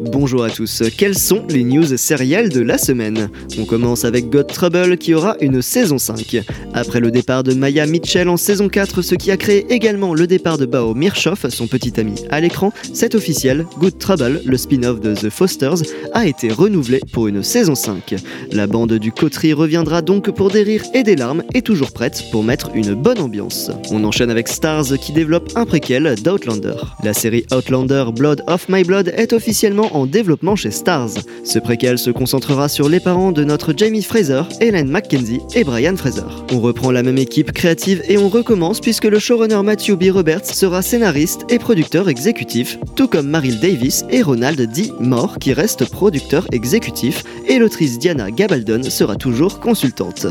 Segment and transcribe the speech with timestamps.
[0.00, 3.30] Bonjour à tous, quelles sont les news sérielles de la semaine?
[3.58, 6.42] On commence avec God Trouble qui aura une saison 5.
[6.74, 10.26] Après le départ de Maya Mitchell en saison 4, ce qui a créé également le
[10.26, 15.00] départ de Bao Mirchoff, son petit ami à l'écran, c'est officiel, Good Trouble, le spin-off
[15.00, 15.82] de The Fosters,
[16.12, 18.16] a été renouvelé pour une saison 5.
[18.52, 22.24] La bande du coterie reviendra donc pour des rires et des larmes et toujours prête
[22.30, 23.70] pour mettre une bonne ambiance.
[23.90, 26.76] On enchaîne avec Stars qui développe un préquel d'Outlander.
[27.02, 31.10] La série Outlander Blood of My Blood est officiellement en développement chez Stars.
[31.44, 35.96] Ce préquel se concentrera sur les parents de notre Jamie Fraser, Helen McKenzie et Brian
[35.96, 36.22] Fraser.
[36.52, 40.12] On reprend la même équipe créative et on recommence puisque le showrunner Matthew B.
[40.12, 44.90] Roberts sera scénariste et producteur exécutif, tout comme Maryl Davis et Ronald D.
[44.98, 50.26] Moore qui reste producteur exécutif et l'autrice Diana Gabaldon sera toujours consultante.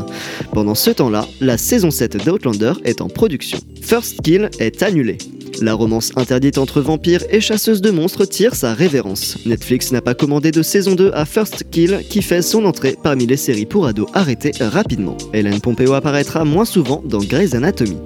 [0.52, 3.58] Pendant ce temps-là, la saison 7 d'Outlander est en production.
[3.82, 5.18] First Kill est annulée.
[5.62, 9.38] La romance interdite entre vampires et chasseuses de monstres tire sa révérence.
[9.46, 13.26] Netflix n'a pas commandé de saison 2 à First Kill qui fait son entrée parmi
[13.26, 15.16] les séries pour ados arrêtées rapidement.
[15.32, 17.96] Hélène Pompeo apparaîtra moins souvent dans Grey's Anatomy.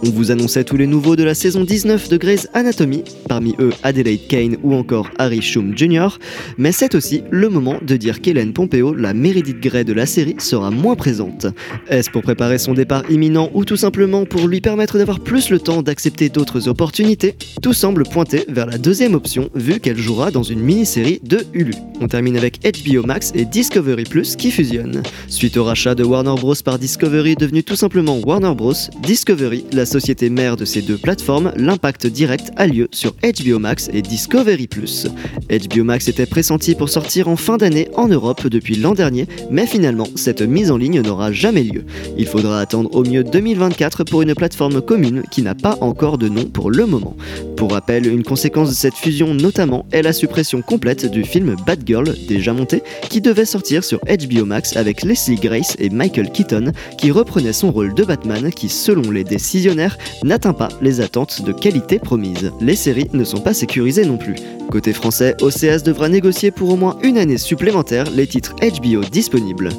[0.00, 3.72] On vous annonçait tous les nouveaux de la saison 19 de Grey's Anatomy, parmi eux
[3.82, 6.18] Adelaide Kane ou encore Harry Shum Jr.,
[6.56, 10.36] mais c'est aussi le moment de dire qu'Hélène Pompeo, la Meredith Grey de la série,
[10.38, 11.46] sera moins présente.
[11.88, 15.58] Est-ce pour préparer son départ imminent ou tout simplement pour lui permettre d'avoir plus le
[15.58, 17.34] temps d'accepter d'autres opportunités?
[17.60, 21.74] Tout semble pointer vers la deuxième option vu qu'elle jouera dans une mini-série de Hulu.
[22.00, 25.02] On termine avec HBO Max et Discovery Plus qui fusionnent.
[25.26, 29.87] Suite au rachat de Warner Bros par Discovery devenu tout simplement Warner Bros, Discovery, la
[29.88, 34.68] société mère de ces deux plateformes, l'impact direct a lieu sur HBO Max et Discovery+.
[34.68, 39.66] HBO Max était pressenti pour sortir en fin d'année en Europe depuis l'an dernier, mais
[39.66, 41.84] finalement, cette mise en ligne n'aura jamais lieu.
[42.16, 46.28] Il faudra attendre au mieux 2024 pour une plateforme commune qui n'a pas encore de
[46.28, 47.16] nom pour le moment.
[47.56, 51.80] Pour rappel, une conséquence de cette fusion notamment est la suppression complète du film Bad
[51.86, 56.72] Girl, déjà monté, qui devait sortir sur HBO Max avec Leslie Grace et Michael Keaton,
[56.98, 59.77] qui reprenaient son rôle de Batman qui, selon les décisionnaires,
[60.24, 62.52] n'atteint pas les attentes de qualité promises.
[62.60, 64.34] Les séries ne sont pas sécurisées non plus.
[64.70, 69.70] Côté français, OCS devra négocier pour au moins une année supplémentaire les titres HBO disponibles.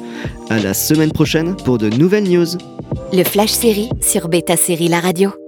[0.48, 2.46] À la semaine prochaine pour de nouvelles news.
[3.12, 5.39] Le Flash Série sur Beta Série La Radio.